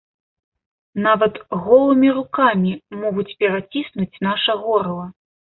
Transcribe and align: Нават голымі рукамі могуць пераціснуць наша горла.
Нават 1.07 1.33
голымі 1.65 2.09
рукамі 2.21 2.73
могуць 3.05 3.29
пераціснуць 3.45 4.21
наша 4.31 4.61
горла. 4.65 5.07